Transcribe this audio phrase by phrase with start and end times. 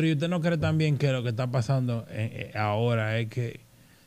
[0.00, 3.60] ¿y usted no cree también que lo que está pasando eh, eh, ahora es que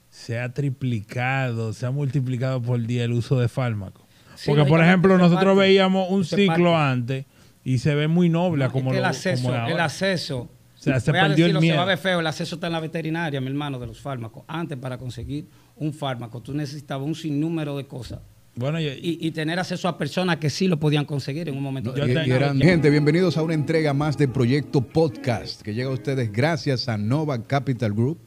[0.09, 4.03] se ha triplicado, se ha multiplicado por día el uso de fármacos?
[4.35, 5.59] Sí, Porque, por ejemplo, nosotros parte.
[5.59, 6.75] veíamos un ciclo parte.
[6.75, 7.25] antes
[7.63, 10.39] y se ve muy noble No, como, es que el lo- acceso, como el acceso.
[10.39, 10.49] O
[10.85, 11.85] sea, se perdió el decirlo, se va a miedo.
[11.85, 14.43] ver feo, el acceso está en la veterinaria, mi hermano, de los fármacos.
[14.47, 18.21] Antes, para conseguir un fármaco, tú necesitabas un sinnúmero de cosas.
[18.55, 21.63] Bueno, y, Y, y tener acceso a personas que sí lo podían conseguir en un
[21.63, 25.93] momento Y- eran- gente, bienvenidos a una entrega más de Proyecto Podcast que llega a
[25.93, 28.17] ustedes gracias a Nova Capital Group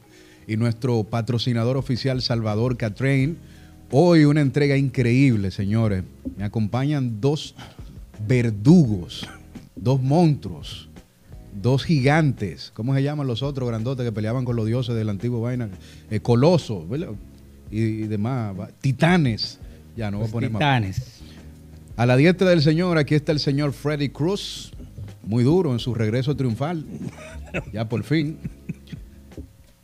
[0.47, 3.37] y nuestro patrocinador oficial Salvador Catrain.
[3.91, 6.03] Hoy una entrega increíble, señores.
[6.37, 7.55] Me acompañan dos
[8.27, 9.27] verdugos,
[9.75, 10.89] dos monstruos,
[11.59, 12.71] dos gigantes.
[12.75, 15.69] ¿Cómo se llaman los otros grandotes que peleaban con los dioses del antiguo vaina?
[16.11, 17.09] Eh, colosos, ¿verdad?
[17.71, 18.55] Y, y demás.
[18.79, 19.59] Titanes.
[19.99, 21.11] Ya, no voy a poner más.
[21.97, 24.71] A la diestra del señor, aquí está el señor Freddy Cruz,
[25.23, 26.85] muy duro en su regreso triunfal,
[27.73, 28.37] ya por fin.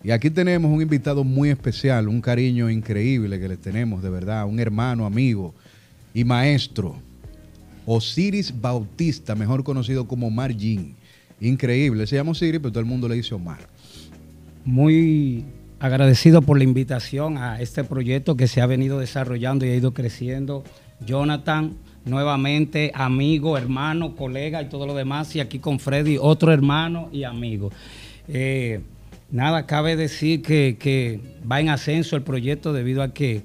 [0.01, 4.45] Y aquí tenemos un invitado muy especial, un cariño increíble que le tenemos, de verdad,
[4.45, 5.53] un hermano, amigo
[6.13, 6.95] y maestro,
[7.85, 10.95] Osiris Bautista, mejor conocido como Omar Jean.
[11.41, 13.67] Increíble, se llama Osiris, pero todo el mundo le dice Omar.
[14.63, 15.43] Muy
[15.79, 19.93] agradecido por la invitación a este proyecto que se ha venido desarrollando y ha ido
[19.93, 20.63] creciendo.
[21.05, 21.73] Jonathan,
[22.05, 25.35] nuevamente amigo, hermano, colega y todo lo demás.
[25.35, 27.71] Y aquí con Freddy, otro hermano y amigo.
[28.27, 28.81] Eh,
[29.31, 33.41] nada, cabe decir que, que va en ascenso el proyecto debido a que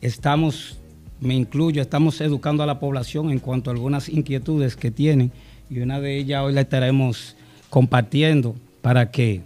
[0.00, 0.78] estamos,
[1.20, 5.32] me incluyo, estamos educando a la población en cuanto a algunas inquietudes que tienen
[5.72, 7.34] y una de ellas hoy la estaremos
[7.70, 9.40] compartiendo para que,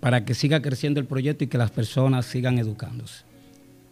[0.00, 3.24] para que siga creciendo el proyecto y que las personas sigan educándose.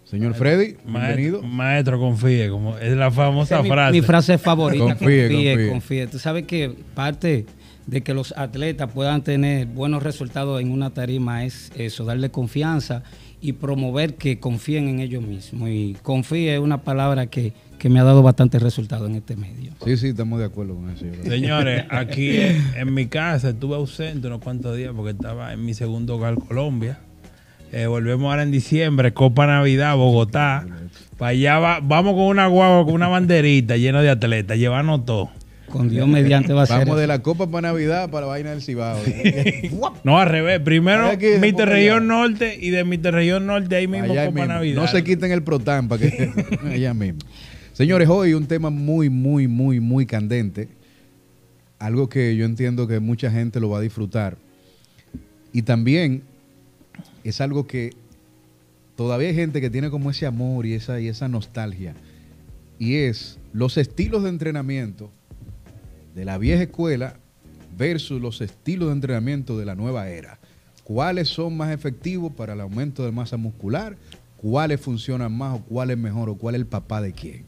[0.05, 1.43] Señor Freddy, maestro, bienvenido.
[1.43, 3.93] maestro, confíe, como es la famosa mi, frase.
[3.93, 5.69] mi frase favorita, Confíe, confíe, confíe.
[5.69, 7.45] confíe, Tú sabes que parte
[7.87, 13.03] de que los atletas puedan tener buenos resultados en una tarima es eso, darle confianza
[13.43, 15.69] y promover que confíen en ellos mismos.
[15.69, 19.73] Y confíe es una palabra que, que me ha dado bastante resultado en este medio.
[19.85, 21.05] Sí, sí, estamos de acuerdo con eso.
[21.29, 25.75] Señores, aquí en, en mi casa estuve ausente unos cuantos días porque estaba en mi
[25.75, 26.99] segundo hogar, Colombia.
[27.73, 30.67] Eh, volvemos ahora en diciembre, Copa Navidad, Bogotá.
[31.19, 35.31] Para allá va- vamos con una guagua, con una banderita llena de atletas, llevarnos todo.
[35.69, 36.79] Con Dios mediante va a ser.
[36.79, 38.99] Vamos de la Copa para Navidad para la vaina del Cibao.
[40.03, 40.61] No, al revés.
[40.61, 41.11] Primero,
[41.43, 42.07] Mister Región.
[42.07, 44.55] Norte y de Mister Región Norte ahí mismo Allá Copa mismo.
[44.55, 44.81] Navidad.
[44.81, 46.31] No se quiten el protán para que
[46.73, 47.19] allá mismo.
[47.79, 50.67] Señores, hoy un tema muy, muy, muy, muy candente.
[51.79, 54.37] Algo que yo entiendo que mucha gente lo va a disfrutar.
[55.53, 56.25] Y también
[57.23, 57.93] es algo que
[58.97, 61.95] todavía hay gente que tiene como ese amor y esa, y esa nostalgia.
[62.81, 65.13] Y es los estilos de entrenamiento
[66.17, 67.15] de la vieja escuela
[67.77, 70.41] versus los estilos de entrenamiento de la nueva era.
[70.83, 73.97] ¿Cuáles son más efectivos para el aumento de masa muscular?
[74.37, 77.45] ¿Cuáles funcionan más o cuál es mejor o cuál es el papá de quién?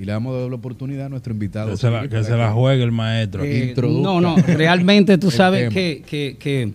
[0.00, 1.70] Y le damos la oportunidad a nuestro invitado.
[1.70, 3.44] Que se la, Osiris que para se la juegue el maestro.
[3.44, 6.72] Eh, introduzca no, no, realmente tú sabes que, que- que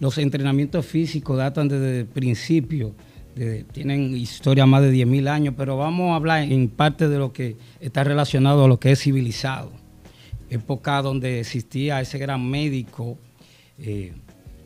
[0.00, 2.94] los entrenamientos físicos datan desde el principio,
[3.36, 7.32] de- tienen historia más de 10.000 años, pero vamos a hablar en parte de lo
[7.32, 9.70] que está relacionado a lo que es civilizado.
[10.50, 13.18] Época donde existía ese gran médico
[13.78, 14.12] eh,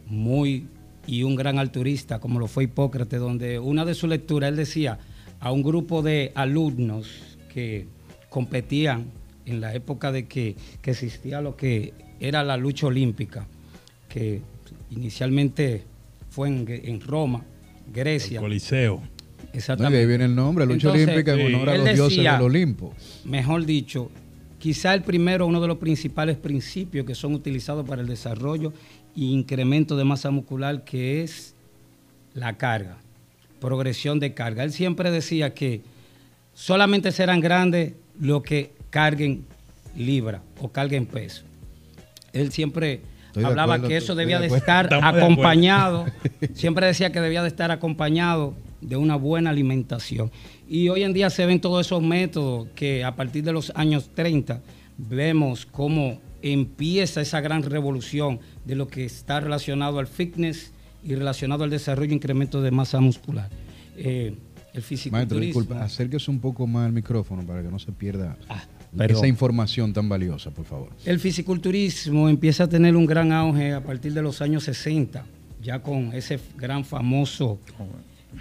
[0.07, 0.67] muy
[1.07, 4.99] y un gran alturista como lo fue Hipócrates, donde una de sus lecturas él decía
[5.41, 7.09] a un grupo de alumnos
[7.53, 7.87] que
[8.29, 9.07] competían
[9.45, 13.47] en la época de que, que existía lo que era la lucha olímpica,
[14.09, 14.43] que
[14.91, 15.85] inicialmente
[16.31, 17.45] fue en, en Roma,
[17.93, 18.39] Grecia.
[18.39, 18.97] El Coliseo.
[18.97, 19.99] No, y de Exactamente.
[19.99, 22.95] ahí viene el nombre, lucha Entonces, olímpica en honor a los dioses del Olimpo.
[23.25, 24.11] Mejor dicho,
[24.59, 28.73] quizá el primero, uno de los principales principios que son utilizados para el desarrollo
[29.17, 31.55] e incremento de masa muscular, que es
[32.35, 32.99] la carga,
[33.61, 34.65] progresión de carga.
[34.65, 35.81] Él siempre decía que
[36.53, 39.45] solamente serán grandes los que carguen
[39.97, 41.43] libra o carguen peso.
[42.33, 45.27] Él siempre Estoy de hablaba acuerdo, que eso debía de estar Estamos de acuerdo.
[45.27, 46.07] acompañado,
[46.55, 50.31] siempre decía que debía de estar acompañado de una buena alimentación.
[50.69, 54.11] Y hoy en día se ven todos esos métodos que a partir de los años
[54.15, 54.61] 30
[54.99, 60.73] vemos cómo empieza esa gran revolución de lo que está relacionado al fitness
[61.05, 63.51] y relacionado al desarrollo e incremento de masa muscular.
[63.97, 64.35] Eh,
[64.77, 68.63] el Maestro, disculpa, acérquese un poco más al micrófono para que no se pierda Ah,
[68.97, 69.17] perdón.
[69.17, 70.91] esa información tan valiosa, por favor.
[71.05, 75.25] El fisiculturismo empieza a tener un gran auge a partir de los años 60,
[75.63, 77.59] ya con ese gran famoso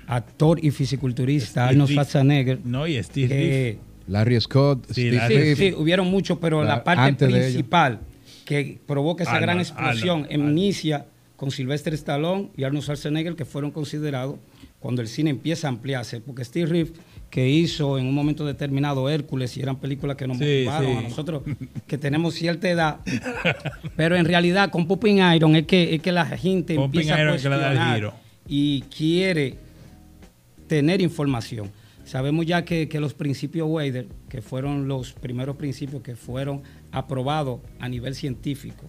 [0.07, 2.59] actor y fisiculturista Arnold Schwarzenegger.
[2.65, 3.77] No, y Steve que-
[4.07, 7.99] Larry Scott, Sí, Steve Larry- sí, hubieron muchos, pero La- la parte principal
[8.45, 10.23] que provoca esa gran explosión.
[10.25, 10.51] Arnold, Arnold.
[10.57, 11.05] Inicia
[11.35, 14.35] con Sylvester Stallone y Arnold Schwarzenegger, que fueron considerados
[14.85, 16.93] cuando el cine empieza a ampliarse, porque Steve Reeves,
[17.31, 20.97] que hizo en un momento determinado Hércules, y eran películas que nos Sí, motivaron sí.
[20.97, 21.41] a nosotros,
[21.87, 22.99] que tenemos cierta edad,
[23.95, 27.31] pero en realidad con Pumping Iron es que, es que la gente empieza a Iron
[27.31, 28.13] cuestionar
[28.47, 29.55] y quiere
[30.67, 31.71] tener información.
[32.03, 36.61] Sabemos ya que, que los principios Wader, que fueron los primeros principios que fueron
[36.91, 38.85] aprobados a nivel científico,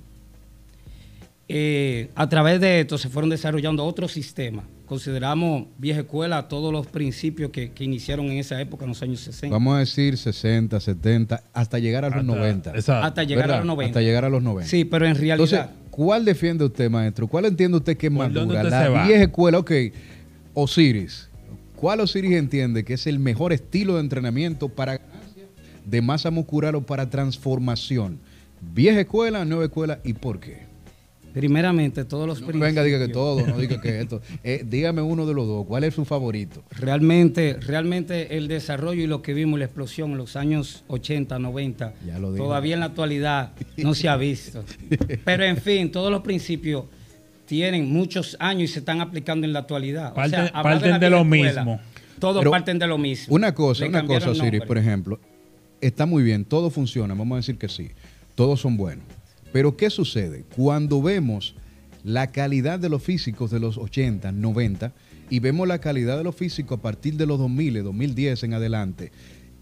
[1.49, 4.65] eh, a través de esto se fueron desarrollando otros sistemas.
[4.87, 9.21] Consideramos vieja escuela todos los principios que, que iniciaron en esa época, en los años
[9.21, 12.71] 60, Vamos a decir 60, 70, hasta llegar a los Hasta- 90.
[12.71, 13.07] Exacto.
[13.07, 13.57] hasta llegar ¿Verdad?
[13.57, 13.91] a los 90.
[13.91, 14.69] Hasta llegar a los 90.
[14.71, 15.35] Sí, pero en realidad...
[15.41, 15.61] Entonces,
[15.91, 17.27] ¿cuál defiende usted, maestro?
[17.27, 18.63] ¿Cuál entiende usted que es ¿Por más dura?
[18.63, 19.73] La vieja escuela, ok.
[20.55, 21.29] Osiris.
[21.75, 25.45] ¿Cuál Osiris entiende que es el mejor estilo de entrenamiento para ganancia
[25.85, 28.19] de masa muscular o para transformación?
[28.61, 30.65] Vieja escuela, nueva escuela y por qué.
[31.41, 32.69] Primeramente, todos los No principios...
[32.75, 34.23] venga, diga que todo, no diga que esto.
[34.43, 35.67] Eh, dígame uno de los dos.
[35.67, 36.63] ¿Cuál es su favorito?
[36.71, 41.93] Realmente, realmente el desarrollo y lo que vimos, la explosión en los años 80, 90,
[42.07, 42.45] Ya lo dijo.
[42.45, 44.65] todavía en la actualidad no se ha visto.
[45.27, 46.85] Pero en fin, todos los principios
[47.45, 50.15] tienen muchos años y se están aplicando en la actualidad.
[50.15, 51.81] Parten- parten de lo escuela, mismo.
[52.19, 53.35] Todos Pero parten de lo mismo.
[53.35, 54.63] Una cosa, Le una cosa, nombre.
[54.63, 55.21] por ejemplo,
[55.83, 57.91] está muy bien, todo funciona, vamos a decir que sí,
[58.35, 59.05] todos son buenos.
[59.57, 60.45] Pero ¿qué sucede?
[60.55, 61.55] Cuando vemos
[62.05, 64.93] la calidad de los físicos de los 80, 90
[65.31, 69.13] y vemos la calidad de los físicos a partir de los 2000, 2010 en adelante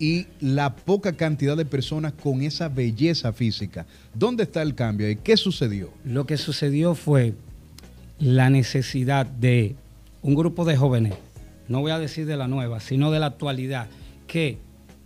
[0.01, 5.15] y la poca cantidad de personas con esa belleza física, ¿dónde está el cambio y
[5.15, 5.93] qué sucedió?
[6.05, 7.35] Lo que sucedió fue
[8.19, 9.77] la necesidad de
[10.23, 11.15] un grupo de jóvenes,
[11.69, 13.87] no voy a decir de la nueva, sino de la actualidad,
[14.27, 14.59] que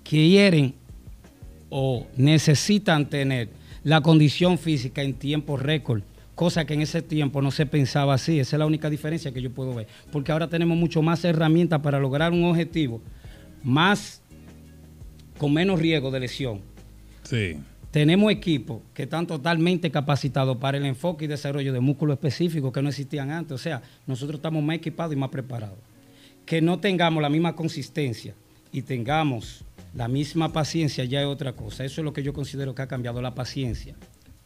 [0.02, 0.72] quieren
[1.68, 3.50] o necesitan tener
[3.84, 6.02] la condición física en tiempo récord,
[6.34, 8.38] cosa que en ese tiempo no se pensaba así.
[8.40, 11.80] Esa es la única diferencia que yo puedo ver, porque ahora tenemos mucho más herramientas
[11.80, 13.00] para lograr un objetivo,
[13.62, 14.22] más
[15.38, 16.60] con menos riesgo de lesión.
[17.22, 17.56] Sí.
[17.90, 22.82] Tenemos equipos que están totalmente capacitados para el enfoque y desarrollo de músculos específicos que
[22.82, 23.52] no existían antes.
[23.52, 25.78] O sea, nosotros estamos más equipados y más preparados.
[26.44, 28.34] Que no tengamos la misma consistencia
[28.72, 29.64] y tengamos
[29.94, 31.84] la misma paciencia ya es otra cosa.
[31.84, 33.94] Eso es lo que yo considero que ha cambiado la paciencia.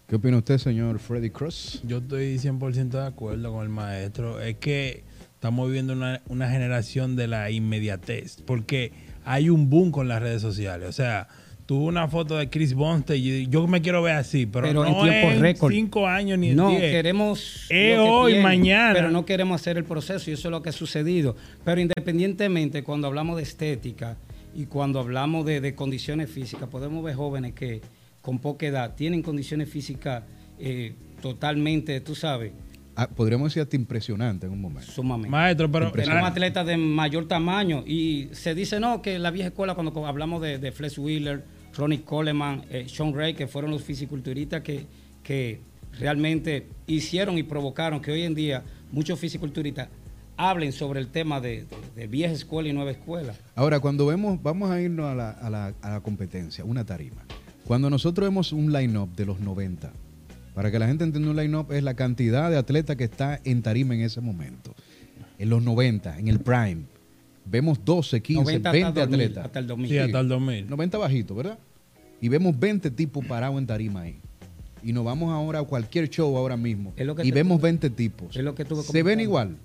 [0.09, 1.83] ¿Qué opina usted, señor Freddy Cross?
[1.87, 4.41] Yo estoy 100% de acuerdo con el maestro.
[4.41, 5.05] Es que
[5.35, 8.93] estamos viviendo una, una generación de la inmediatez, porque
[9.25, 10.89] hay un boom con las redes sociales.
[10.89, 11.29] O sea,
[11.65, 14.93] tuve una foto de Chris Bonste y yo me quiero ver así, pero, Pero en
[14.93, 15.73] no tiempo en récord.
[15.73, 16.93] cinco años ni en No, diez.
[16.93, 17.67] queremos.
[17.71, 18.93] Es lo que hoy, tiene, mañana.
[18.95, 21.37] Pero no queremos hacer el proceso y eso es lo que ha sucedido.
[21.65, 24.17] Pero independientemente, cuando hablamos de estética
[24.55, 27.81] y cuando hablamos de, de condiciones físicas, podemos ver jóvenes que
[28.21, 30.23] con poca edad tienen condiciones físicas
[30.59, 32.53] eh, totalmente, tú sabes,
[32.95, 34.93] Ah, podríamos decir hasta impresionante en un momento.
[34.93, 35.31] sumamente.
[35.31, 39.75] Maestro, pero Tenemos atletas de mayor tamaño y se dice no que la vieja escuela
[39.75, 41.43] cuando hablamos de, de Flex Wheeler,
[41.75, 44.85] Ronnie Coleman, eh, Sean Ray, que fueron los fisiculturistas que,
[45.23, 45.61] que
[45.99, 49.89] realmente hicieron y provocaron que hoy en día muchos fisiculturistas
[50.37, 53.35] hablen sobre el tema de, de- de vieja escuela y nueva escuela.
[53.55, 57.23] Ahora, cuando vemos, vamos a irnos a la, a la- a la competencia, una tarima.
[57.65, 59.93] Cuando nosotros vemos un line-up de los 90,
[60.55, 63.63] para que la gente entienda un line-up es la cantidad de atletas que está en
[63.63, 64.75] tarima en ese momento.
[65.39, 66.83] En los 90, en el prime,
[67.45, 69.45] vemos 12, 15, 90 hasta 20 2000, atletas.
[69.47, 69.89] hasta el 2000.
[69.91, 70.69] sí, hasta el 2000.
[70.71, 71.59] 90 bajito, ¿verdad?
[72.21, 74.17] Y vemos 20 tipos parados en tarima ahí.
[74.85, 76.93] Y nos vamos ahora a cualquier show ahora mismo.
[76.97, 78.37] Es lo que Y vemos 20 tipos.
[78.37, 79.57] es lo que tuve ¿Se ven igual?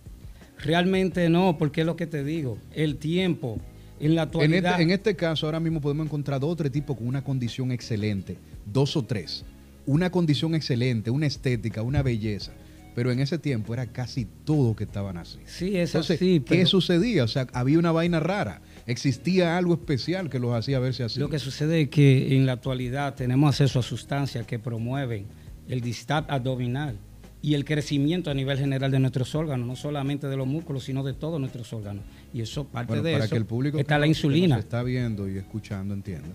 [0.63, 3.59] Realmente no, porque es lo que te digo, el tiempo
[3.99, 4.71] en la En actualidad...
[4.71, 7.71] este, en este caso, ahora mismo podemos encontrar dos o tres tipos con una condición
[7.71, 9.45] excelente, dos o tres.
[9.85, 12.51] Una condición excelente, una estética, una belleza.
[12.93, 15.37] Pero en ese tiempo era casi todo que estaban así.
[15.45, 17.23] Sí, es Entonces, así, ¿qué sucedía?
[17.23, 18.61] O sea, había una vaina rara.
[18.87, 21.19] Existía algo especial que los hacía verse así.
[21.19, 25.27] Lo que sucede es que en la actualidad tenemos acceso a sustancias que promueven
[25.67, 26.97] el distat abdominal
[27.41, 31.03] y el crecimiento a nivel general de nuestros órganos, no solamente de los músculos, sino
[31.03, 32.03] de todos nuestros órganos.
[32.33, 34.55] Y eso, parte Bueno, de para eso, que el público está que la que insulina.
[34.55, 36.29] nos está viendo y escuchando entienda.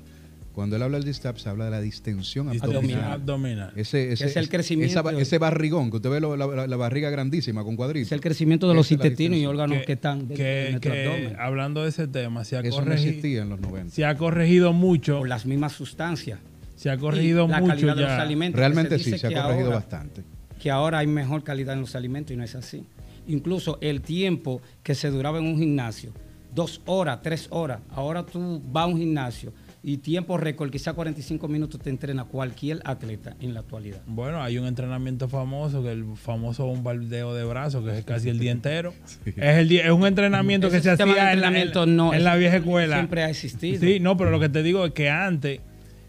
[0.55, 3.13] Cuando él habla del distap, se habla de la distensión abdominal.
[3.13, 3.73] abdominal.
[3.75, 5.01] Ese, ese, Es el crecimiento.
[5.01, 8.09] esa ese barrigón que usted ve lo- la, la- la barriga grandísima con cuadritos.
[8.09, 10.71] Es el crecimiento de los Esa la intestinos y órganos que, están dentro de que-
[10.73, 13.61] nuestro que, abdomen hablando de ese tema, se ha, Eso no corregi- existía en los
[13.61, 13.95] 90.
[13.95, 15.21] se ha corregido mucho.
[15.21, 16.39] por las mismas sustancias.
[16.77, 18.59] Se ha corregido Y la mucho calidad de los alimentos.
[18.59, 20.23] Realmente se sí, se ha corregido ahora- bastante.
[20.63, 22.85] Que ahora hay mejor calidad en los alimentos y no es así.
[23.27, 26.13] Incluso el tiempo que se duraba en un gimnasio,
[26.55, 29.53] dos horas, tres horas, ahora tú vas a un gimnasio
[29.85, 34.01] y tiempo récord, quizá 45 minutos te entrena cualquier atleta en la actualidad.
[34.07, 38.39] Bueno, hay un entrenamiento famoso, que el famoso bombardeo de brazos, que es casi el
[38.39, 38.95] día entero.
[39.27, 42.23] Es, el día- es un entrenamiento que Ese se hacía en, la- en- no, en
[42.23, 42.95] la vieja escuela.
[42.97, 43.81] Siempre ha existido.
[43.81, 45.61] Sí, no, pero lo que te digo es que antes,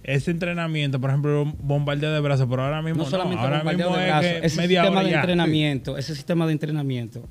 [0.03, 4.07] ese entrenamiento, por ejemplo, bombardeo de brazos, pero ahora mismo no ahora mismo de es
[4.07, 5.19] brazos, que ese media sistema de ya.
[5.19, 7.23] entrenamiento, ese sistema de entrenamiento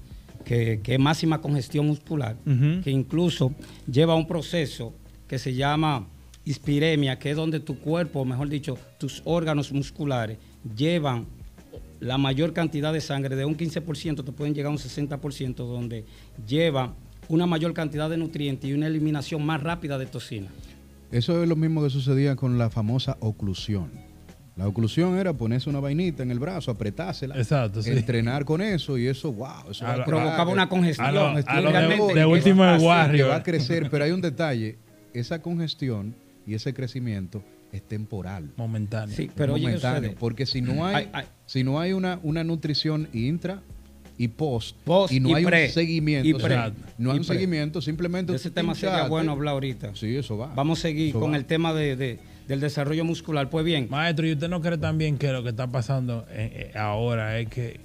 [0.45, 2.37] que, que es máxima congestión muscular,
[2.83, 3.55] que incluso
[3.91, 4.95] lleva un proceso
[5.29, 6.07] que se llama
[6.45, 10.39] hispiremia, que es donde tu cuerpo, mejor dicho, tus órganos musculares
[10.77, 11.27] llevan
[12.01, 16.05] la mayor cantidad de sangre, de un 15% te pueden llegar a un 60%, donde
[16.47, 16.95] lleva
[17.29, 20.53] una mayor cantidad de nutrientes y una eliminación más rápida de toxinas.
[21.13, 23.91] Eso es lo mismo que sucedía con la famosa oclusión.
[24.57, 27.91] La oclusión era ponerse una vainita en el brazo, apretársela, Exacto, sí.
[27.91, 31.07] entrenar con eso y eso, wow, eso A va lo- a Provocaba una congestión.
[31.07, 31.71] a lo- a lo
[32.11, 32.63] Y de- último
[33.13, 34.79] que va a crecer, pero hay un detalle,
[35.15, 36.15] esa congestión
[36.47, 37.43] y ese crecimiento
[37.73, 38.51] es temporal.
[38.57, 39.17] Momentáneo.
[39.17, 41.25] Sí, pero oye, ¿qué momentáneo, porque si no hay, Ay, ay.
[41.47, 43.63] si no hay una, una nutrición intra
[44.19, 47.17] y post, Post y no y hay pre, un seguimiento, y o sea, no hay
[47.17, 47.35] y un pre.
[47.37, 49.93] seguimiento, simplemente De ese tema sería bueno hablar ahorita.
[49.95, 50.53] Sí, eso va.
[50.55, 51.37] Vamos a seguir Eso con va.
[51.37, 53.49] el tema de, de- del desarrollo muscular.
[53.51, 56.79] Pues bien, Maestro, ¿y usted no cree también que lo que está pasando eh, eh,
[56.79, 57.81] ahora es que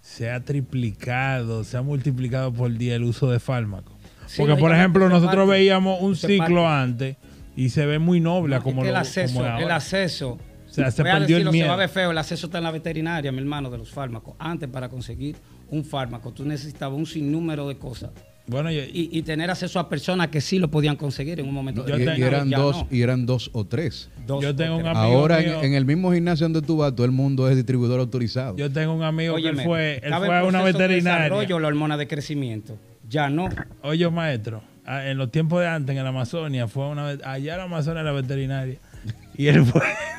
[0.00, 3.94] se ha triplicado, se ha multiplicado por día el uso de fármacos?
[4.26, 5.50] Sí, Porque, por ejemplo, es nosotros parte.
[5.50, 6.66] veíamos un es ciclo parte.
[6.66, 7.16] antes
[7.56, 10.30] y se ve muy noble es como, que el lo, acceso, como es el acceso.
[10.68, 11.78] O sea, se voy a perdió el decirlo, Se va a miedo.
[11.78, 14.34] ver feo, el acceso está en la veterinaria, mi hermano, de los fármacos.
[14.38, 15.36] Antes, para conseguir
[15.70, 18.10] un fármaco, tú necesitabas un sinnúmero de cosas.
[18.48, 21.54] Bueno, yo- Y, y tener acceso a personas que sí lo podían conseguir en un
[21.54, 22.88] momento Yo y, tengo- y eran dos, no.
[22.92, 24.08] y eran dos o tres.
[24.24, 24.96] Dos yo o tengo un tres.
[24.96, 27.56] amigo Ahora en, mío- en el mismo gimnasio donde tú vas, todo el mundo es
[27.56, 28.56] distribuidor autorizado.
[28.56, 31.24] yo tengo un amigo que él fue, él fue a una proceso de veterinaria.
[31.24, 32.78] desarrollo la hormona de crecimiento.
[33.08, 33.48] Ya no.
[33.82, 37.58] Oye, maestro, en los tiempos de antes, en la Amazonia, fue a una allá en
[37.58, 38.78] la Amazonia la veterinaria.
[39.36, 39.80] Y él fue.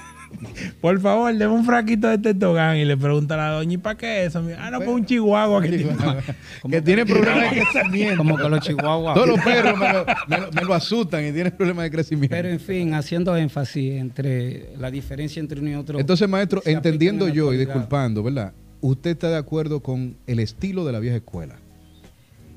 [0.81, 3.97] Por favor, deme un fraquito de tetogán y le pregunta a la doña, ¿y para
[3.97, 4.43] qué eso?
[4.59, 5.95] Ah, no, pues un chihuahua que tiene-
[6.69, 8.17] que tiene problemas de crecimiento.
[8.17, 9.13] Como que los chihuahuas.
[9.15, 12.35] Todos los perros me lo, me lo- me lo asustan y tienen problemas de crecimiento.
[12.35, 15.99] Pero en fin, haciendo énfasis entre la diferencia entre uno y otro.
[15.99, 18.53] Entonces, maestro, entendiendo en yo y disculpando, ¿verdad?
[18.81, 21.55] ¿Usted está de acuerdo con el estilo de la vieja escuela?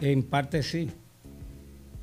[0.00, 0.90] En parte sí,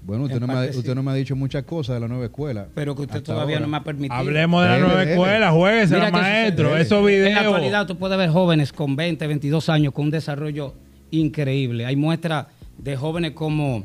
[0.08, 0.80] Bueno, usted, no me, ha, parte sí.
[0.80, 2.68] usted no me ha dicho muchas cosas de la nueva escuela.
[2.74, 3.66] pero que usted todavía ahora.
[3.66, 4.16] no me ha permitido.
[4.16, 6.82] Hablemos de la nueva escuela, qué maestro, sucede.
[6.82, 7.38] esos En la videos.
[7.46, 10.74] actualidad tú puedes ver jóvenes con 20, 22 años con un desarrollo
[11.12, 11.86] increíble.
[11.86, 12.48] Hay muestras
[12.78, 13.84] de jóvenes como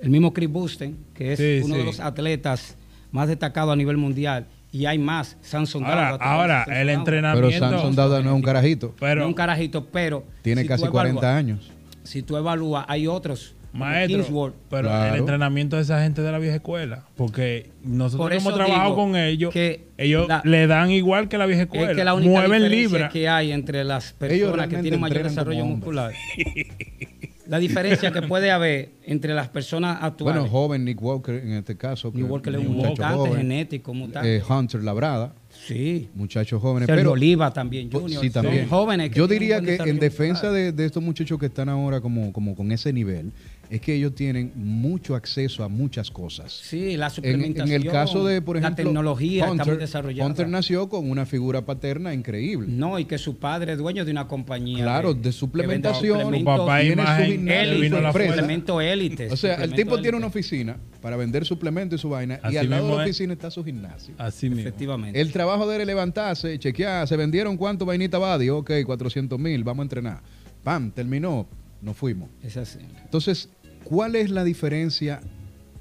[0.00, 1.80] el mismo Chris Busten, que es Sí, uno sí.
[1.80, 2.76] de los atletas
[3.10, 4.46] más destacados a nivel mundial.
[4.72, 5.38] Y hay más.
[5.40, 7.48] Samson Ahora, ahora, Samson el entrenamiento.
[7.48, 8.94] Pero Samson Dauda no es un carajito.
[9.00, 10.24] Pero, No un carajito, pero.
[10.42, 11.70] Tiene si casi tú 40 evalúas- años.
[12.02, 13.54] Si tú evalúas, hay otros.
[13.78, 15.14] Maestro, Kingsworth, pero Claro.
[15.14, 19.16] el entrenamiento de esa gente de la vieja escuela, porque nosotros Por hemos trabajado con
[19.16, 22.30] ellos, que ellos la- le dan igual que la vieja escuela, Es que la única
[22.32, 23.12] mueven diferencia libras.
[23.12, 26.12] que hay entre las personas que tienen mayor desarrollo muscular.
[27.46, 30.40] la diferencia que puede haber entre las personas actuales.
[30.42, 32.10] Bueno, joven Nick Walker en este caso.
[32.12, 33.36] New Walker es un muchacho mutante joven.
[33.36, 34.36] genético, mutante.
[34.36, 35.32] Eh, Hunter Labrada,
[35.64, 36.08] sí.
[36.16, 36.88] muchachos jóvenes.
[36.88, 38.20] Sergio Pero Oliva también, Junior.
[38.20, 38.68] Sí, también.
[38.68, 42.00] Son jóvenes que Yo diría que en defensa de, de estos muchachos que están ahora
[42.00, 43.30] como, como con ese nivel,
[43.70, 46.52] es que ellos tienen mucho acceso a muchas cosas.
[46.52, 47.68] Sí, la En, suplementación.
[47.68, 50.28] en el caso de, por ejemplo, la tecnología está Hunter, muy desarrollada.
[50.30, 52.68] Hunter nació con una figura paterna increíble.
[52.70, 54.84] No, y que su padre es dueño de una compañía.
[54.84, 56.18] Claro, de suplementación.
[56.18, 59.30] que vende Tu suplementos papá tiene su gimnasio, suplemento élite.
[59.30, 62.68] O sea, el tipo tiene una oficina para vender suplementos y su vaina, y al
[62.70, 63.10] lado de la es.
[63.10, 64.14] oficina está su gimnasio.
[64.18, 64.62] Así mismo.
[64.62, 65.20] Efectivamente.
[65.20, 69.62] El trabajo de él es levantarse, chequear, se vendieron cuánto vainita Badi, ok, 400 mil,
[69.64, 70.20] vamos a entrenar.
[70.64, 71.46] Pam, terminó,
[71.80, 72.28] nos fuimos.
[72.42, 72.78] Es así.
[73.04, 73.48] Entonces,
[73.86, 75.20] ¿cuál es la diferencia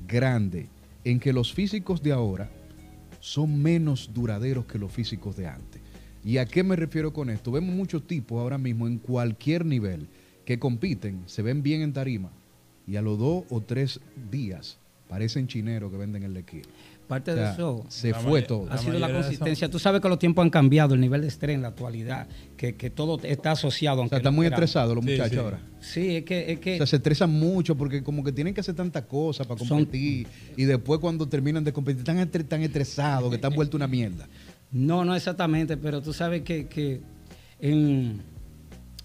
[0.07, 0.67] grande
[1.03, 2.51] en que los físicos de ahora
[3.19, 5.81] son menos duraderos que los físicos de antes?
[6.24, 7.51] ¿Y a qué me refiero con esto?
[7.51, 10.07] Vemos muchos tipos ahora mismo en cualquier nivel
[10.45, 12.29] que compiten, se ven bien en tarima
[12.88, 14.77] y a los dos o tres días
[15.09, 16.67] parecen chineros que venden en la esquina.
[17.07, 18.67] Parte O sea, de eso se fue todo.
[18.71, 19.69] ha sido la consistencia.
[19.69, 22.75] Tú sabes que los tiempos han cambiado, el nivel de estrés en la actualidad, que,
[22.75, 23.97] que todo está asociado.
[23.97, 25.38] O aunque sea, están no muy estresados los Sí, muchachos sí.
[25.38, 25.59] ahora.
[25.81, 28.62] Sí, es que, es O que sea, se estresan mucho porque como que tienen que
[28.62, 30.25] hacer tantas cosas para Son- competir
[30.57, 34.27] y después cuando terminan de competir están tan estresados que están vueltos una mierda.
[34.71, 37.01] no, no exactamente, pero tú sabes que, que
[37.59, 38.21] en,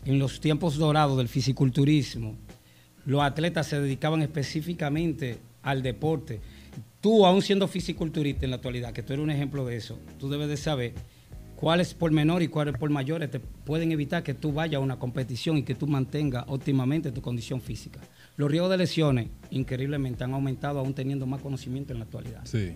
[0.06, 2.34] en los tiempos dorados del fisiculturismo,
[3.04, 6.40] los atletas se dedicaban específicamente al deporte.
[7.00, 10.28] Tú, aún siendo fisiculturista en la actualidad, que tú eres un ejemplo de eso, tú
[10.28, 10.92] debes de saber
[11.56, 14.98] cuáles por menor y cuáles por mayores te pueden evitar que tú vayas a una
[14.98, 18.00] competición y que tú mantengas óptimamente tu condición física.
[18.36, 22.40] Los riesgos de lesiones, increíblemente, han aumentado aún teniendo más conocimiento en la actualidad.
[22.44, 22.72] Sí.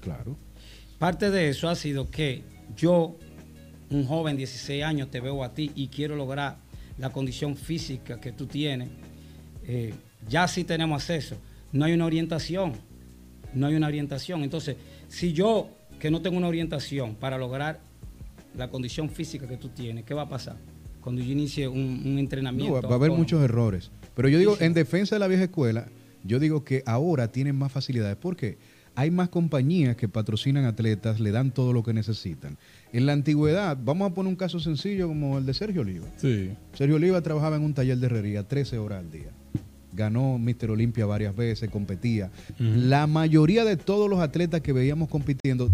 [0.00, 0.36] Claro.
[0.98, 2.42] Parte de eso ha sido que
[2.76, 3.16] yo,
[3.90, 6.58] un joven de 16 años, te veo a ti y quiero lograr
[6.98, 8.88] la condición física que tú tienes.
[9.66, 9.94] Eh,
[10.28, 11.36] ya sí tenemos acceso.
[11.72, 12.74] No hay una orientación.
[13.54, 14.42] No hay una orientación.
[14.42, 14.76] Entonces,
[15.08, 17.80] si yo, que no tengo una orientación para lograr
[18.56, 20.56] la condición física que tú tienes, ¿qué va a pasar?
[21.00, 22.74] Cuando yo inicie un, un entrenamiento.
[22.76, 23.18] No, va, va a haber autónomo.
[23.18, 23.90] muchos errores.
[24.14, 24.64] Pero yo digo, Sí, sí.
[24.64, 25.86] en defensa de la vieja escuela,
[26.24, 28.16] yo digo que ahora tienen más facilidades.
[28.16, 28.58] ¿Por qué?
[28.98, 32.56] Hay más compañías que patrocinan atletas, le dan todo lo que necesitan.
[32.94, 36.06] En la antigüedad, vamos a poner un caso sencillo como el de Sergio Oliva.
[36.16, 36.50] Sí.
[36.72, 39.32] Sergio Oliva trabajaba en un taller de herrería 13 horas al día.
[39.96, 42.30] Ganó Mister Olimpia varias veces, competía.
[42.58, 45.68] La mayoría de todos los atletas que veíamos compitiendo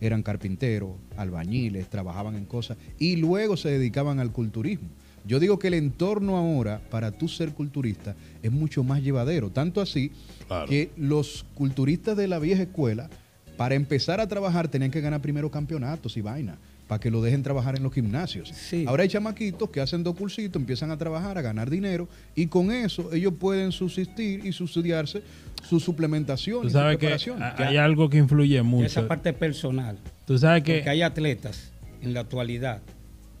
[0.00, 4.88] eran carpinteros, albañiles, trabajaban en cosas y luego se dedicaban al culturismo.
[5.24, 9.80] Yo digo que el entorno ahora para tú ser culturista es mucho más llevadero, tanto
[9.80, 10.10] así
[10.48, 10.66] Claro.
[10.66, 13.08] que los culturistas de la vieja escuela
[13.56, 16.58] para empezar a trabajar tenían que ganar primero campeonatos y vaina
[16.88, 18.48] para que lo dejen trabajar en los gimnasios.
[18.48, 18.84] Sí.
[18.86, 22.70] Ahora hay chamaquitos que hacen dos cursitos, empiezan a trabajar, a ganar dinero y con
[22.70, 25.22] eso ellos pueden subsistir y subsidiarse
[25.68, 27.16] su suplementación Tú y su sabes que
[27.62, 28.86] hay algo que influye mucho.
[28.86, 29.96] Esa parte personal.
[30.26, 31.70] Tú sabes Porque que hay atletas
[32.02, 32.82] en la actualidad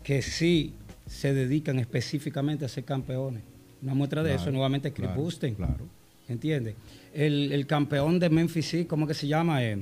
[0.04, 0.74] que sí
[1.06, 3.42] se dedican específicamente a ser campeones.
[3.82, 5.54] Una muestra de Claro, eso nuevamente es Chris claro, Busten.
[5.56, 5.86] claro.
[6.28, 6.74] ¿Entiendes?
[7.12, 9.62] El, el campeón de Memphis, ¿cómo que se llama?
[9.64, 9.78] Eh,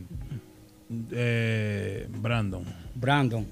[1.12, 2.64] eh, Brandon.
[2.94, 3.46] Brandon.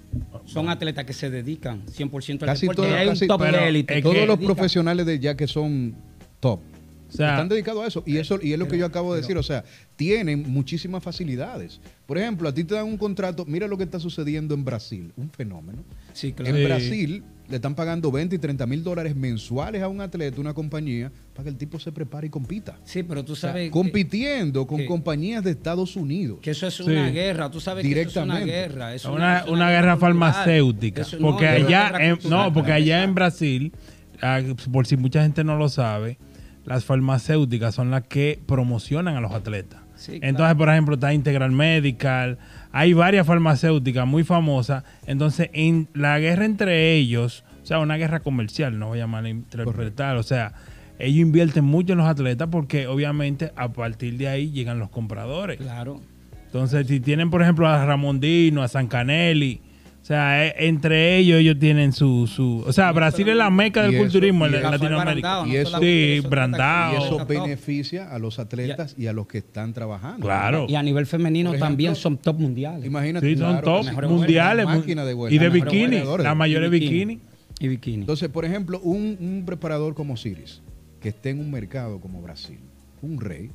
[0.44, 2.82] Son atletas que se dedican 100% al Casi deporte.
[2.82, 4.02] todo- Y hay casi- un top pero de élite.
[4.02, 5.94] Todos los profesionales de ya que son
[6.40, 6.60] top
[7.08, 8.02] O sea, están dedicados a eso.
[8.06, 9.36] Y eso y es lo que yo acabo de decir.
[9.38, 9.64] O sea,
[9.96, 11.80] tienen muchísimas facilidades.
[12.06, 13.44] Por ejemplo, a ti te dan un contrato.
[13.46, 15.12] Mira lo que está sucediendo en Brasil.
[15.16, 15.82] Un fenómeno.
[16.12, 16.50] Sí, claro.
[16.54, 16.64] En Sí.
[16.64, 21.10] Brasil le están pagando 20 y 30 mil dólares mensuales a un atleta, una compañía,
[21.32, 22.76] para que el tipo se prepare y compita.
[22.84, 26.40] Sí, pero tú O sea, sabes que, compitiendo con que- compañías de Estados Unidos.
[26.42, 26.82] que eso es Sí.
[26.82, 27.50] una guerra.
[27.50, 28.94] Tú sabes que eso es una guerra.
[28.94, 29.98] es una, es una guerra cultural.
[30.20, 31.00] farmacéutica.
[31.02, 33.72] Eso porque una allá, en, no, porque allá en Brasil,
[34.20, 36.18] ah, por si mucha gente no lo sabe,
[36.68, 39.80] las farmacéuticas son las que promocionan a los atletas.
[39.96, 40.58] Sí, Entonces, claro.
[40.58, 42.38] por ejemplo, está Integral Medical,
[42.70, 44.84] hay varias farmacéuticas muy famosas.
[45.06, 50.16] Entonces, en la guerra entre ellos, o sea, una guerra comercial, no voy a malinterpretar,
[50.16, 50.52] o sea,
[50.98, 55.58] ellos invierten mucho en los atletas porque obviamente a partir de ahí llegan los compradores.
[55.58, 56.00] Claro.
[56.46, 59.60] Entonces, si tienen, por ejemplo, a Ramondino, a San Canelli,
[60.08, 62.26] sea, eh, entre ellos ellos tienen su...
[62.26, 65.28] su o sea, Brasil es la meca del y eso- culturismo y en eso- Latinoamérica.
[65.42, 66.92] Brandao, Y eso- solamente Sí, eso, Brandao.
[66.92, 70.20] Y eso beneficia a los atletas y a los que están trabajando.
[70.26, 70.66] Claro.
[70.68, 72.84] Y a nivel femenino Por ejemplo, también son top mundiales.
[72.86, 73.26] Imagínate.
[73.26, 76.34] Sí, son claro, top mejores mundiales mu- máquina de y de Las mejores bikini, la
[76.34, 76.90] mayor bikini.
[77.04, 77.20] bikini.
[77.60, 77.96] Y bikini.
[78.02, 80.62] Entonces, por ejemplo, un, un preparador como Siris,
[81.02, 82.58] que esté en un mercado como Brasil,
[83.02, 83.50] un rey,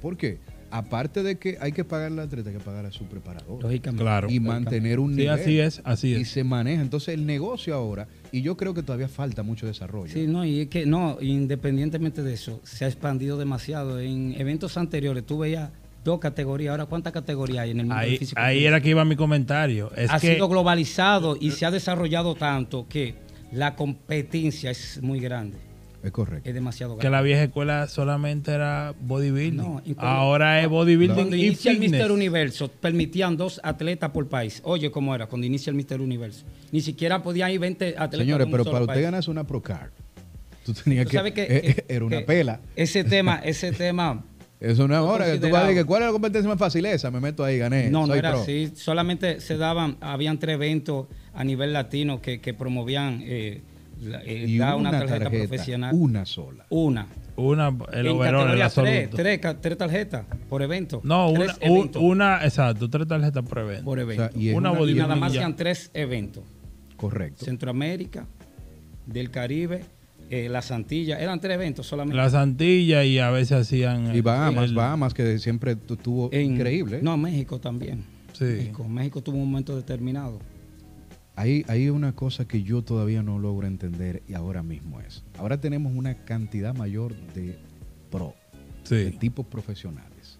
[0.00, 0.38] ¿por qué?
[0.70, 3.62] Aparte de que hay que pagarle al atleta, hay que pagar a su preparador.
[3.62, 4.02] Lógicamente.
[4.04, 4.30] Claro.
[4.30, 5.30] Y mantener un Sí, nivel.
[5.40, 6.30] así es, así Y es.
[6.30, 6.80] se maneja.
[6.80, 10.12] Entonces, el negocio ahora, y yo creo que todavía falta mucho desarrollo.
[10.12, 13.98] Sí, no, y es que no, independientemente de eso, se ha expandido demasiado.
[14.00, 15.70] En eventos anteriores tú veías
[16.04, 18.40] dos categorías, ahora cuántas categorías hay en el mundo del Ahí, físico?
[18.40, 19.90] ahí era que iba mi comentario.
[19.96, 23.16] Es ha que sido globalizado y se ha desarrollado tanto que
[23.52, 25.58] la competencia es muy grande,
[26.02, 26.48] Es correcto.
[26.48, 27.16] es demasiado que grande.
[27.16, 29.56] la vieja escuela solamente era bodybuilding.
[29.56, 31.90] No, Ahora es bodybuilding Cuando y inicia el fitness.
[31.92, 34.60] Mister Universo, permitían dos atletas por país.
[34.64, 35.26] Oye, ¿cómo era?
[35.26, 36.44] Cuando inicia el Mister Universo.
[36.72, 39.90] Ni siquiera podían ir 20 atletas Señores, pero para usted ganarse una Procard,
[40.64, 41.16] tú tenías Tú que...
[41.16, 42.60] sabes que, eh, que- era una que pela.
[42.76, 44.24] Ese tema, ese tema
[44.58, 46.58] Eso no es ahora que tú vas a decir que cuál es la competencia más
[46.58, 47.90] fácil esa, me meto ahí, gané.
[47.90, 48.40] No, no era pro.
[48.40, 48.72] así.
[48.74, 53.62] Solamente se daban, habían tres eventos a nivel latino que, que promovían eh,
[54.00, 55.94] la- eh, Y dar una, una, tarjeta, tarjeta, profesional.
[55.94, 56.66] una sola.
[56.70, 57.06] Una.
[57.36, 61.00] Una, el en overall, el tres, tres, tres tarjetas por evento.
[61.04, 63.84] No, Tres una, eventos una, exacto, tres tarjetas por evento.
[63.84, 64.28] por O evento.
[64.30, 66.44] sea, y Una una- y nada más sean tres eventos.
[66.96, 67.44] Correcto.
[67.44, 68.26] Centroamérica,
[69.06, 69.84] del Caribe,
[70.28, 71.20] eh, las Antillas.
[71.20, 72.16] Eran tres eventos solamente.
[72.16, 74.08] Las Antillas y a veces hacían...
[74.14, 77.00] Y el- Bahamas, el- Bahamas, que siempre tu- tuvo En- increíble.
[77.02, 78.04] No, México también.
[78.34, 78.44] Sí.
[78.44, 80.38] México, México tuvo un momento determinado.
[81.36, 85.22] Hay, hay una cosa que yo todavía no logro entender y ahora mismo es.
[85.38, 87.56] Ahora tenemos una cantidad mayor de
[88.10, 88.34] pro,
[88.88, 90.38] de tipos profesionales.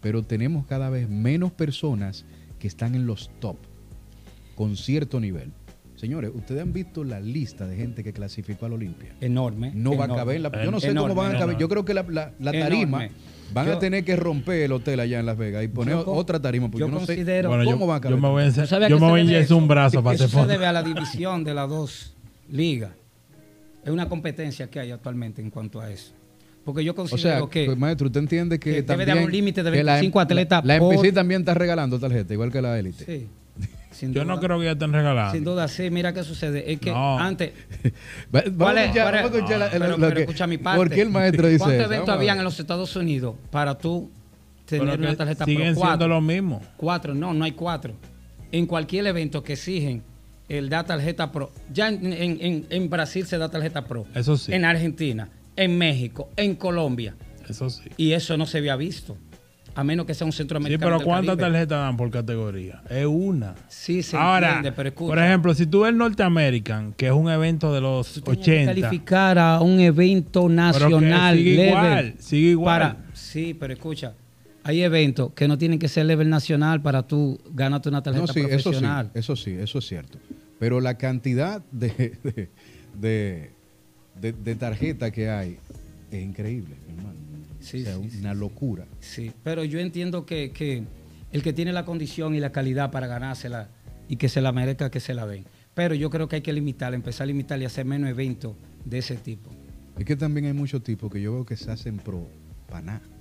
[0.00, 2.24] Pero tenemos cada vez menos personas
[2.58, 3.56] que están en los top
[4.54, 5.50] con cierto nivel.
[5.96, 9.14] Señores, ustedes han visto la lista de gente que clasificó al Olimpia.
[9.22, 9.72] Enorme.
[9.74, 10.36] No va a caber.
[10.36, 11.54] en la- yo no sé Enorme, cómo van a caber.
[11.54, 11.60] enorme.
[11.60, 13.10] Yo creo que la, la- la tarima Enorme.
[13.52, 16.40] Van a tener que romper el hotel allá en Las Vegas y poner Yo otra
[16.40, 16.68] tarima.
[16.70, 18.16] Porque yo yo, no sé considero- Bueno, cómo yo, van a caber.
[18.16, 19.56] yo me voy a, ¿Tú ense- sabes a yo me voy a debe eso?
[19.56, 20.52] un brazo para hacer Eso se foto.
[20.52, 22.14] debe a la división de las dos
[22.50, 22.92] ligas.
[23.84, 26.12] Es una competencia que hay actualmente en cuanto a eso.
[26.64, 29.10] Porque yo O considero sea, que pues, maestro, ¿usted entiende que, que debe de también...
[29.10, 31.98] haber un límite de que la- 25 atletas La, la por- MPC también está regalando
[32.00, 33.04] tarjeta, igual que la élite.
[33.04, 33.28] sí,
[33.90, 35.32] sin Yo duda, no creo que ya estén regalando.
[35.32, 35.90] Sin duda, sí.
[35.90, 36.72] Mira qué sucede.
[36.72, 37.18] Es que No.
[37.18, 37.52] antes.
[38.30, 40.78] Pero- lo pero que- escucha mi parte.
[40.78, 44.10] ¿Por qué el maestro dice ¿Cuántos eventos habían en los Estados Unidos para tú
[44.66, 45.84] tener Pero una tarjeta siguen Pro?
[45.84, 46.62] siendo los mismos.
[46.76, 47.94] Cuatro, no, no hay cuatro.
[48.52, 50.02] En cualquier evento que exigen
[50.48, 51.50] el da tarjeta Pro.
[51.72, 54.06] Ya en, en- en- en Brasil se da tarjeta Pro.
[54.14, 54.52] Eso sí.
[54.52, 57.14] En Argentina, en México, en Colombia.
[57.48, 57.82] Eso sí.
[57.98, 59.16] Y eso no se había visto.
[59.76, 60.84] A menos que sea un Sí, centroamericano.
[60.86, 62.80] pero del ¿cuántas tarjetas dan por categoría?
[62.88, 63.54] Es una.
[63.68, 65.08] Sí, se Ahora, entiende, pero escucha.
[65.08, 68.20] por ejemplo, si tú ves el Norte American, que es un evento de los Tú
[68.20, 71.36] tenías 80, que calificar a un evento Pero nacional.
[71.36, 72.80] sigue level, igual, sigue igual.
[72.80, 74.12] Para, sí, pero escucha.
[74.62, 78.32] Hay eventos que no tienen que ser level nacional para tú ganarte una tarjeta No,
[78.32, 79.10] sí, eso sí, profesional.
[79.12, 80.18] eso sí, eso es cierto.
[80.58, 81.88] Pero la cantidad de,
[82.22, 82.48] de,
[82.98, 83.50] de,
[84.20, 85.58] de- de tarjeta que hay
[86.12, 87.18] es increíble, hermano.
[87.64, 88.86] Sí, o sea, sí, una locura.
[89.00, 90.84] Sí, pero yo entiendo que, que
[91.32, 93.70] el que tiene la condición y la calidad para ganársela
[94.08, 95.44] y que se la merezca, que se la den.
[95.72, 98.98] Pero yo creo que hay que limitarla, empezar a limitar y hacer menos eventos de
[98.98, 99.50] ese tipo.
[99.98, 102.28] Es que también hay muchos tipos que yo veo que se hacen pro
[102.68, 103.13] para nada.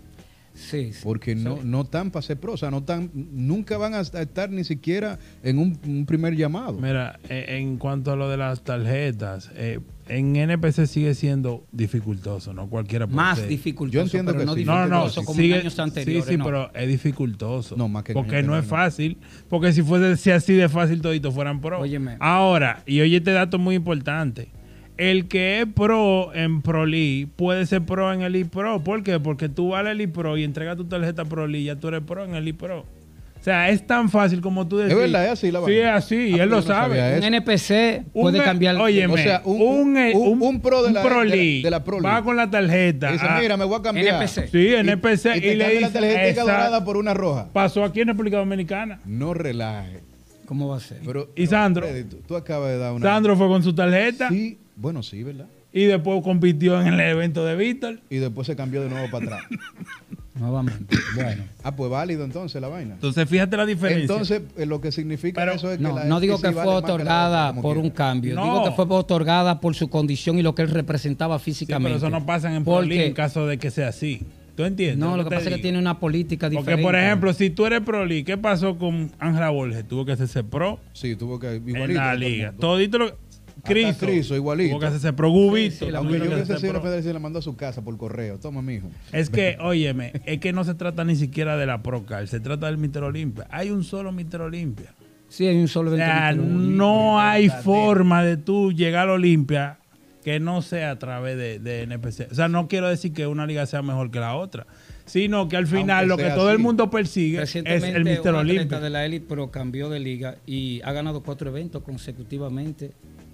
[0.54, 1.00] Sí, sí.
[1.04, 1.62] Porque no, Sí.
[1.66, 5.18] no están para ser pro, o sea, no tan, nunca van a estar ni siquiera
[5.42, 6.74] en un, un primer llamado.
[6.74, 12.54] Mira, e- en cuanto a lo de las tarjetas, eh, en NPC sigue siendo dificultoso,
[12.54, 13.48] no cualquiera puede Más ser.
[13.48, 14.66] dificultoso, Yo entiendo pero que no sí.
[14.66, 16.26] No, no, como sigue, en años anteriores.
[16.26, 16.46] sí, sí, no.
[16.46, 17.76] pero es dificultoso.
[17.78, 19.18] No, más que porque años no es fácil.
[19.50, 21.80] Porque si fuese si así de fácil, toditos fueran pro.
[21.80, 22.18] Óyeme.
[22.20, 24.50] Ahora, y oye este dato muy importante.
[24.98, 28.84] El que es pro en Pro League puede ser pro en el ePro.
[28.84, 29.20] ¿Por qué?
[29.20, 32.02] Porque tú vas al ePro y entregas tu tarjeta Pro League y ya tú eres
[32.02, 32.82] pro en el ePro.
[32.82, 34.96] O sea, es tan fácil como tú decir.
[34.96, 35.90] verdad, es así la Sí, vaina.
[35.98, 37.18] es así, y Ah, él lo no sabe.
[37.18, 38.78] Un NPC Un puede e- cambiar.
[38.78, 39.62] óyeme, O sea, un-
[39.98, 42.50] un, un- un pro de la- de la- League de la Pro va con la
[42.50, 43.12] tarjeta.
[43.12, 44.08] Dice, ah, mira, me voy a cambiar.
[44.16, 44.48] NPC.
[44.50, 45.26] Sí, NPC.
[45.36, 47.50] Y, Y, te le cambia la dice, tarjeta dorada por una roja.
[47.52, 49.02] Pasó aquí en República Dominicana.
[49.06, 50.00] No relaje.
[50.46, 51.00] ¿Cómo va a ser?
[51.06, 51.86] Pero, ¿Y Sandro?
[51.86, 53.06] Freddy, tú, tú acabas de dar una...
[53.10, 55.46] Sandro fue con su tarjeta Sí, bueno, sí, ¿verdad?
[55.76, 58.00] y después compitió en el evento de Víctor.
[58.12, 59.42] Y después se cambió de nuevo para atrás.
[60.36, 60.98] Nuevamente.
[61.16, 61.44] Bueno.
[61.64, 62.96] Ah, pues válido entonces la vaina.
[62.96, 64.02] Entonces, fíjate la diferencia.
[64.02, 66.64] Entonces, eh, lo que significa Pero- eso es que No, la no digo que fue
[66.64, 68.34] que otorgada por un cambio.
[68.36, 68.44] No.
[68.44, 71.88] Digo que fue otorgada por su condición y lo que él representaba Sí, físicamente.
[71.90, 74.22] pero eso no pasa en Pro Porque- League en caso de que sea así.
[74.56, 74.98] ¿Tú entiendes?
[75.00, 76.84] No, lo que pasa es que tiene una política Porque, diferente.
[76.84, 79.88] por ejemplo, si tú eres Pro League, ¿qué pasó con Ángela Borges?
[79.88, 81.56] Tuvo que hacerse pro Sí, tuvo que...
[81.56, 82.52] Igualito, en la que todo liga.
[82.52, 82.68] mundo.
[82.68, 83.18] Todito lo...
[83.64, 84.06] Cristo.
[84.06, 84.72] Cristo, igualito.
[84.72, 85.72] Tuvo que hacerse pro Gubito.
[85.72, 86.84] Sí, sí, la Aunque yo que que ese hacerse señor pro.
[86.84, 88.40] Federación le mandó a su casa por correo.
[88.40, 88.90] Toma, mijo.
[89.12, 92.68] Es que, óyeme, es que no se trata ni siquiera de la Procar, se trata
[92.68, 93.48] del Mister Olimpia.
[93.50, 94.94] Hay un solo Mister Olimpia.
[95.30, 99.80] Sí, hay un solo O sea, no hay forma de tú llegar a Olimpia
[100.24, 102.32] que no sea a través de, de NPC.
[102.32, 104.68] O sea, no quiero decir que una liga sea mejor que la otra,
[105.06, 108.80] sino que al final lo que todo el mundo persigue es el Mister Olimpia.
[108.80, 112.94] de la élite pero cambió de liga y ha ganado cuatro eventos consecutivamente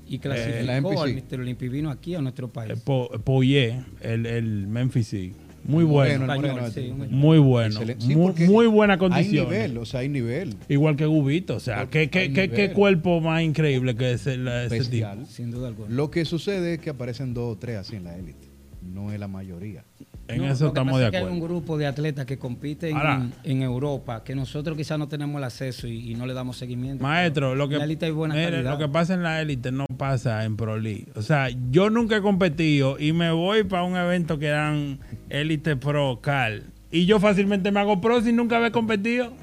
[0.10, 2.80] y la clasificó al Mister Olimpia y vino aquí a nuestro Eh, país.
[2.84, 5.15] Po- Poyet, el, el Memphis.
[5.63, 6.24] Muy bueno.
[6.34, 7.82] Español, sí, Muy bueno.
[8.00, 8.15] Sí,
[8.48, 9.45] muy, buena Hay condición.
[9.50, 10.56] nivel, o sea, hay nivel.
[10.69, 11.56] Igual que Gubito.
[11.58, 15.08] O sea, ¿qué, qué, qué, qué cuerpo más increíble que ese, la- ese tipo?
[15.28, 15.93] Sin duda alguna.
[15.93, 18.48] Lo que sucede es que aparecen dos o tres así en la élite.
[18.82, 19.84] No es la mayoría.
[20.30, 21.36] En No, eso estamos de es que acuerdo.
[21.36, 25.38] hay un grupo de atletas que compiten en, en Europa, que nosotros quizás no tenemos
[25.39, 27.04] el acceso y, y no le damos seguimiento.
[27.04, 28.72] Maestro, lo que, En la élite hay buena mire, calidad.
[28.72, 31.08] lo que pasa en la élite no pasa en Pro League.
[31.15, 35.76] O sea, yo nunca he competido y me voy para un evento que dan élite
[35.76, 36.63] pro cal.
[36.92, 39.34] Y yo fácilmente me hago pro sin nunca haber competido.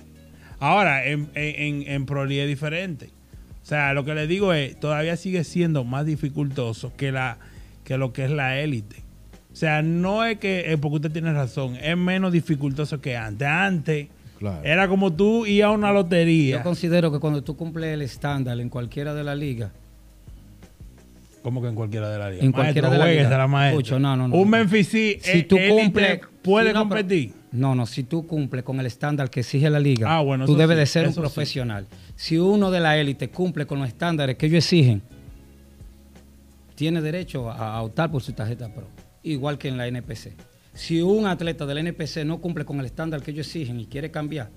[0.59, 3.11] Ahora, en, en, en- en Pro League es diferente.
[3.63, 7.39] O sea, lo que le digo es, todavía sigue siendo más dificultoso que, la,
[7.85, 8.97] que lo que es la élite.
[9.57, 13.49] O sea, no es que, eh, porque usted tiene razón, es menos dificultoso que antes.
[13.49, 14.61] Antes Claro.
[14.63, 16.59] era como tú ir a una lotería.
[16.59, 19.71] Yo considero que cuando tú cumples el estándar en cualquiera de las ligas,
[21.43, 22.45] Como que en cualquiera de las ligas.
[22.45, 23.39] En cualquiera de las juegues ligas.
[23.39, 23.71] la maestra.
[23.79, 24.35] Escucho, no, no, no.
[24.37, 26.21] Un Memphis sí, si eh, tú élite cumples...
[26.43, 27.33] puede sí, no, pero- competir.
[27.53, 30.55] no, no, si tú cumples con el estándar que exige la liga, Ah, bueno, tú
[30.55, 31.21] debes sí, de ser un sí.
[31.21, 31.87] profesional.
[32.15, 35.01] Si uno de la élite cumple con los estándares que ellos exigen,
[36.75, 38.87] tiene derecho a, a optar por su tarjeta pro,
[39.33, 40.35] igual que en la NPC.
[40.75, 44.11] Si un atleta del NPC no cumple con el estándar que ellos exigen y quiere
[44.11, 44.51] cambiar,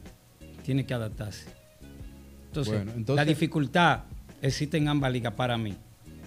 [0.65, 1.49] tiene que adaptarse.
[2.47, 3.99] Entonces, Bueno, entonces- la dificultad
[4.41, 5.75] existe en ambas ligas para mí,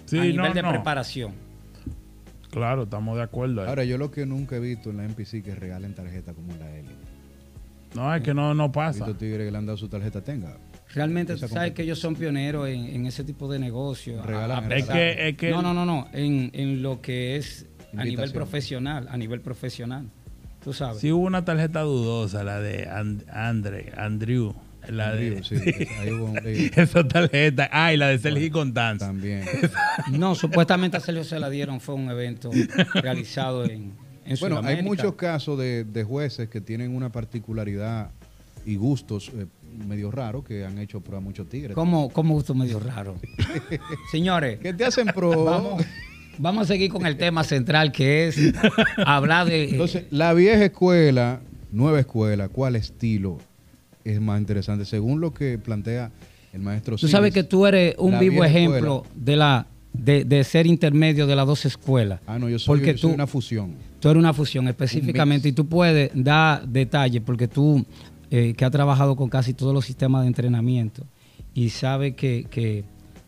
[0.05, 0.69] Sí, a nivel no, de no.
[0.71, 1.31] preparación.
[2.49, 3.61] Claro, estamos de acuerdo.
[3.61, 3.67] ahí.
[3.67, 6.59] Ahora, yo lo que nunca he visto en la NPC que regalen tarjeta como en
[6.59, 6.93] la élite.
[7.95, 9.05] no, es que no, no pasa.
[9.05, 10.57] visto tigres que le han dado su tarjeta, tenga.
[10.93, 14.23] Realmente tú sabes que ellos son pioneros en, en ese tipo de negocios.
[14.25, 14.97] Regalan, A- a regalan.
[14.97, 16.07] Es que, es que no, no, no, no.
[16.13, 17.65] En, en lo que es
[17.97, 20.09] a nivel profesional, a nivel profesional.
[20.63, 20.99] Tú sabes.
[21.01, 24.53] Sí hubo una tarjeta dudosa, la de And- Andre, Andrew.
[24.87, 25.55] La de, Andrew, sí,
[25.99, 26.69] ahí hubo un lío.
[26.75, 27.69] Esa tarjeta.
[27.71, 29.05] Ah, y la de Sergi Contanza.
[29.07, 29.43] También.
[30.11, 32.49] No, supuestamente a Sergio se la dieron, fue un evento
[32.95, 33.93] realizado en,
[34.25, 38.11] en Bueno, hay muchos casos de, de jueces que tienen una particularidad
[38.65, 39.45] y gustos eh,
[39.87, 41.75] medio raros que han hecho prueba muchos tigres.
[41.75, 43.15] ¿Cómo, cómo gusto medio raro?
[44.11, 45.43] Señores, ¿Qué te hacen pro?
[45.45, 45.83] vamos,
[46.37, 48.37] vamos a seguir con el tema central que es
[49.05, 49.69] hablar de...
[49.69, 51.41] Entonces, la vieja escuela,
[51.71, 53.37] nueva escuela, ¿cuál estilo
[54.03, 54.85] es más interesante?
[54.85, 56.11] Según lo que plantea
[56.53, 60.65] el maestro Tú sabes que tú eres un vivo ejemplo de la de, de ser
[60.65, 62.19] intermedio de las dos escuelas.
[62.25, 63.75] Ah, no, yo soy, porque yo soy tú, una fusión.
[63.99, 67.85] tú eres una fusión específicamente y tú puedes dar detalles porque tú
[68.31, 71.05] eh, que has trabajado con casi todos los sistemas de entrenamiento
[71.53, 72.83] y sabes que, que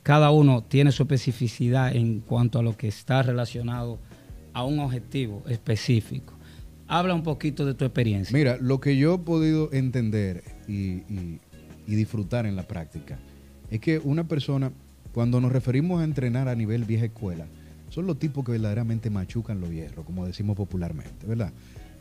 [0.05, 3.97] cada uno tiene su especificidad en cuanto a lo que está relacionado
[4.53, 6.35] a un objetivo específico.
[6.87, 8.37] Habla un poquito de tu experiencia.
[8.37, 11.39] Mira, lo que yo he podido entender y, y-
[11.87, 13.17] y disfrutar en la práctica
[13.71, 14.71] es que una persona,
[15.11, 17.47] cuando nos referimos a entrenar a nivel vieja escuela,
[17.89, 21.51] son los tipos que verdaderamente machucan los hierros, como decimos popularmente, ¿verdad?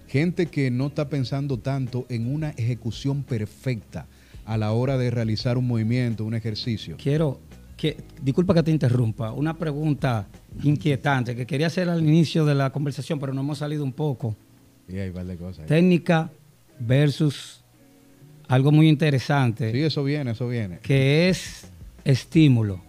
[0.09, 4.07] Gente que no está pensando tanto en una ejecución perfecta
[4.45, 6.99] a la hora de realizar un movimiento, un ejercicio.
[7.03, 7.41] Quiero,
[7.77, 10.27] que, disculpa que te interrumpa, una pregunta
[10.63, 14.37] inquietante que quería hacer al inicio de la conversación, pero no hemos salido un poco.
[14.89, 15.61] Y hay varias cosas.
[15.61, 15.67] ahí.
[15.67, 16.31] Técnica
[16.79, 17.63] versus
[18.49, 20.79] algo muy interesante, Sí, eso viene, eso viene.
[20.81, 21.71] que es
[22.05, 22.81] estímulo,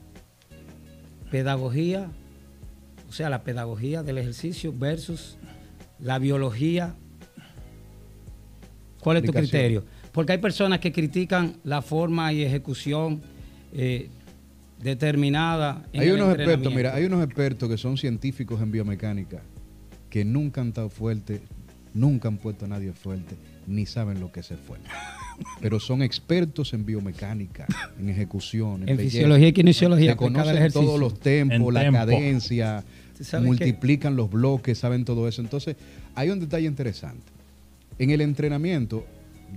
[1.32, 2.10] pedagogía,
[3.08, 5.38] o sea, la pedagogía del ejercicio versus
[6.00, 6.96] la biología.
[9.00, 9.84] ¿Cuál es tu criterio?
[10.12, 13.22] Porque hay personas que critican la forma y ejecución
[13.74, 14.10] eh,
[14.86, 15.84] determinada.
[15.92, 19.42] en Hay el unos expertos, mira, hay unos expertos que son científicos en biomecánica
[20.10, 21.42] que nunca han estado fuertes,
[21.94, 23.36] nunca han puesto a nadie fuerte,
[23.68, 24.88] ni saben lo que es ser fuerte.
[25.62, 27.66] Pero son expertos en biomecánica,
[28.00, 29.16] en ejecución, en, En belleza.
[29.16, 31.98] fisiología y kinesiología, Se al conocen todos los tempos, la tempo.
[31.98, 32.84] cadencia,
[33.18, 35.42] ¿Tú sabes multiplican los bloques, saben todo eso.
[35.42, 35.76] Entonces,
[36.16, 37.26] hay un detalle interesante.
[38.00, 39.06] En el entrenamiento,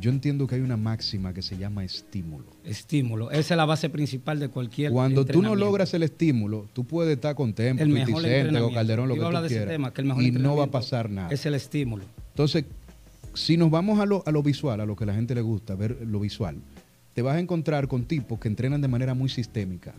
[0.01, 2.47] yo entiendo que hay una máxima que se llama estímulo.
[2.65, 3.31] Estímulo.
[3.31, 7.15] Esa es la base principal de cualquier Cuando tú no logras el estímulo, tú puedes
[7.15, 8.73] estar con Tempo, el Tuti mejor Center, o.
[8.73, 9.69] Calderón, lo que tú de ese quieras.
[9.69, 11.31] tema, que el mejor y no va a pasar nada.
[11.31, 12.05] Es el estímulo.
[12.31, 12.65] Entonces,
[13.35, 15.41] si nos vamos a lo, a lo visual, a lo que a la gente le
[15.43, 16.57] gusta, ver lo visual,
[17.15, 19.95] te vas a encontrar con tipos que entrenan de manera muy sistémica,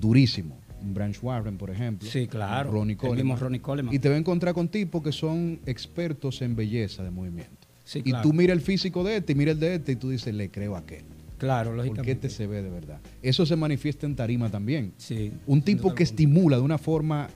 [0.00, 0.58] durísimo.
[0.84, 2.08] Branch Warren, por ejemplo.
[2.10, 2.72] Sí, claro.
[2.72, 3.38] Ronnie Coleman.
[3.38, 3.94] Ronnie Coleman.
[3.94, 7.61] Y te va a encontrar con tipos que son expertos en belleza de movimiento.
[7.84, 10.10] Sí, y tú miras el físico de este y miras el de este y tú
[10.10, 11.04] dices, le creo a aquel.
[11.38, 12.12] Claro, Porque lógicamente.
[12.12, 13.00] este se ve de verdad.
[13.22, 14.92] Eso se manifiesta en tarima también.
[14.96, 15.32] Sí.
[15.46, 17.28] Un tipo que estimula de una forma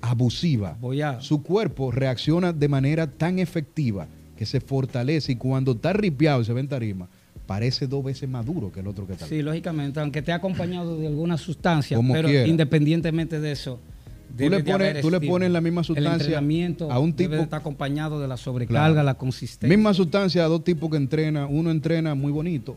[0.00, 0.76] abusiva.
[0.80, 5.92] Voy a- Su cuerpo reacciona de manera tan efectiva que se fortalece y cuando está
[5.92, 7.08] ripiado y se ve en tarima,
[7.46, 9.26] parece dos veces más duro que el otro que está.
[9.26, 12.46] Sí, lógicamente, aunque te ha acompañado de alguna sustancia, Como pero quiera.
[12.46, 13.80] independientemente de eso.
[14.28, 17.42] Tú debe le pones- tú le pones la misma sustancia a un debe tipo- de
[17.42, 19.02] estar acompañado de la sobrecarga, Claro.
[19.02, 19.74] la consistencia.
[19.76, 21.48] Misma sustancia a dos tipos que entrenan.
[21.50, 22.76] Uno entrena muy bonito,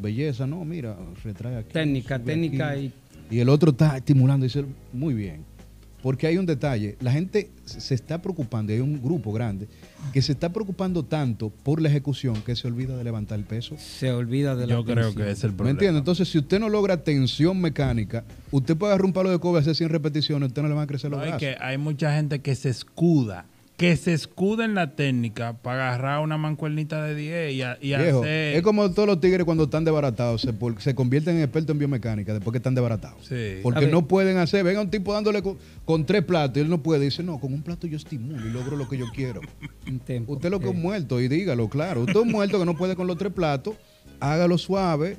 [0.00, 1.72] belleza, no, mira, retrae aquí.
[1.72, 2.92] Técnica, técnica aquí.
[3.30, 5.44] y- Y el otro está estimulando y dice, muy bien.
[6.02, 9.68] Porque hay un detalle, la gente se está preocupando, hay un grupo grande
[10.12, 13.76] que se está preocupando tanto por la ejecución que se olvida de levantar el peso.
[13.78, 15.70] Se olvida de la Yo creo que es el ¿Me problema.
[15.78, 15.98] entiende?
[15.98, 19.62] Entonces, si usted no logra tensión mecánica, usted puede agarrar un palo de cobre y
[19.62, 21.40] hacer 100 repeticiones, usted no le van a crecer los No, brazos.
[21.40, 23.44] que hay mucha gente que se escuda,
[23.78, 27.86] que se escuda en la técnica para agarrar una mancuernita de 10 y, a- y
[27.96, 28.56] Viejo, hacer...
[28.56, 31.78] es como todos los tigres cuando están desbaratados, se, por- se convierten en expertos en
[31.78, 33.24] biomecánica después que están desbaratados.
[33.24, 33.60] Sí.
[33.62, 36.82] Porque no pueden hacer, venga un tipo dándole con, con tres platos y él no
[36.82, 37.04] puede.
[37.04, 39.40] Dice, no, con un plato yo estimulo y logro lo que yo quiero.
[40.26, 42.00] Usted lo que es Eh, un muerto y dígalo, claro.
[42.00, 43.76] Usted es un muerto que no puede con los tres platos,
[44.18, 45.18] hágalo suave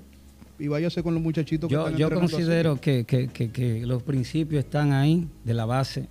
[0.60, 4.04] y váyase con los muchachitos que Yo, están yo considero que, que- que- que los
[4.04, 6.08] principios están ahí de la base,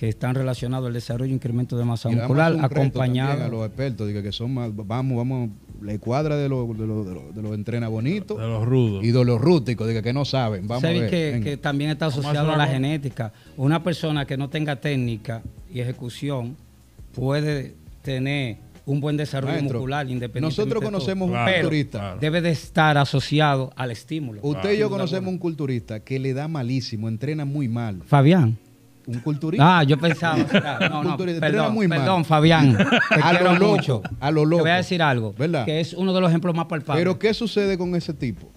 [0.00, 3.44] que están relacionados al desarrollo e incremento de masa muscular, acompañado.
[3.44, 5.50] a los expertos, diga que son más, vamos, vamos,
[5.82, 9.04] la cuadra de los de los, de los, de los entrena bonitos de los rudos.
[9.04, 10.66] y de los rústicos, diga que no saben.
[10.66, 11.10] Vamos a ¿Sabes ver.
[11.10, 13.34] que, que también está asociado a la genética?
[13.58, 16.56] Una persona que no tenga técnica y ejecución
[17.12, 21.98] puede tener un buen desarrollo Maestro, muscular independientemente Nosotros conocemos un Claro, culturista.
[21.98, 22.20] claro.
[22.20, 24.40] Debe de estar asociado al estímulo.
[24.42, 28.00] Usted y yo conocemos un culturista que le da malísimo, entrena muy mal.
[28.06, 28.56] Fabián.
[29.06, 29.78] Un culturista.
[29.78, 30.36] Ah, yo pensaba.
[30.90, 31.88] No, no, perdón, mal.
[31.88, 32.76] perdón, Fabián.
[33.08, 34.02] Te A lo quiero loco, mucho.
[34.20, 34.62] a lo Te loco.
[34.62, 35.34] voy a decir algo.
[35.36, 35.64] ¿Verdad?
[35.64, 37.00] Que es uno de los ejemplos más palpables.
[37.00, 38.50] Pero ¿qué sucede con ese tipo?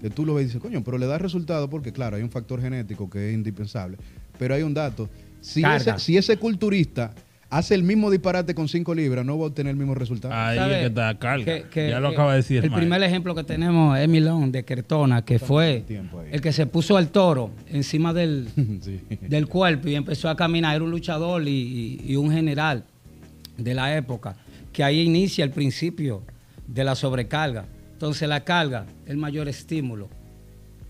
[0.00, 2.30] Que tú lo ves y dices, coño, pero le da resultado porque, claro, hay un
[2.30, 3.98] factor genético que es indispensable.
[4.38, 5.08] Pero hay un dato,
[5.40, 7.12] Si ese, si ese culturista
[7.50, 10.34] hace el mismo disparate con 5 libras, no va a obtener el mismo resultado.
[10.34, 10.74] Ahí ¿Sabe?
[10.74, 11.44] es que está carga.
[11.44, 12.56] Que- que- ya lo que acaba de decir.
[12.58, 12.78] El maestro.
[12.80, 15.84] primer ejemplo que tenemos es Milón de Kertona, que fue
[16.30, 18.48] el que se puso el toro encima del,
[18.82, 19.00] Sí.
[19.20, 20.76] del cuerpo y empezó a caminar.
[20.76, 22.84] Era un luchador y, y- y un general
[23.56, 24.36] de la época,
[24.72, 26.22] que ahí inicia el principio
[26.66, 27.64] de la sobrecarga.
[27.94, 30.08] Entonces la carga es el mayor estímulo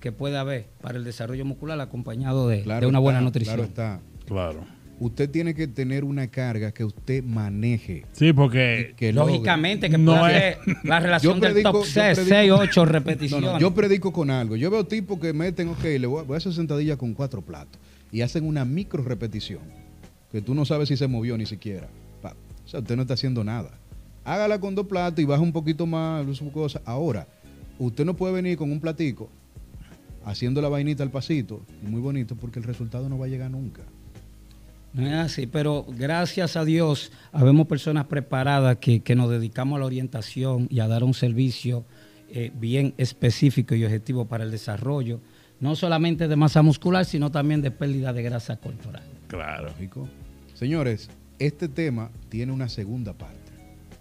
[0.01, 3.57] que puede haber para el desarrollo muscular acompañado de, Claro de una buena está, nutrición.
[3.57, 4.01] Claro está.
[4.27, 4.78] Claro.
[5.01, 8.05] Usted tiene que tener una carga que usted maneje.
[8.13, 9.13] Sí, porque Que.
[9.13, 12.85] Lógicamente que No puede es- la relación Yo del top yo 6, predico- 6, 8
[12.85, 13.51] No, repeticiones.
[13.53, 14.57] no, yo predico con algo.
[14.57, 17.43] Yo veo tipos que meten, ok, le voy, a- voy a hacer sentadilla con cuatro
[17.43, 17.81] platos
[18.11, 19.61] y hacen una micro repetición
[20.33, 21.89] que tú no sabes si se movió ni siquiera.
[22.23, 23.71] O sea, usted no está haciendo nada.
[24.25, 26.83] Hágala con dos platos y baja un poquito más su cosa.
[26.85, 27.27] Ahora,
[27.79, 29.31] usted no puede venir con un platico
[30.25, 33.83] haciendo la vainita al pasito muy bonito porque el resultado no va a llegar nunca.
[34.92, 39.81] No es así, pero gracias a Dios habemos personas preparadas que, que nos dedicamos a
[39.81, 41.85] la orientación y a dar un servicio
[42.31, 45.20] eh, bien específico y objetivo para el desarrollo,
[45.61, 49.03] no solamente de masa muscular, sino también de pérdida de grasa corporal.
[49.29, 49.68] Claro.
[49.68, 50.09] Lógico.
[50.53, 53.53] Señores, este tema tiene una segunda parte.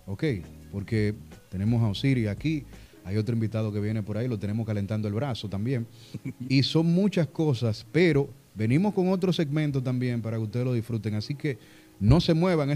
[0.08, 0.24] ¿Ok?
[0.72, 1.16] Porque
[1.50, 2.66] tenemos a Osiris aquí,
[3.06, 5.88] hay otro invitado que viene por ahí, lo tenemos calentando el brazo también.
[6.50, 11.14] Y son muchas cosas, pero venimos con otro segmento también para que ustedes lo disfruten.
[11.14, 11.60] Así que
[12.00, 12.70] no se muevan.
[12.70, 12.76] Esto